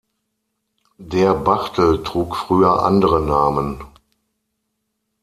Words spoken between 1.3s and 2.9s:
Bachtel trug früher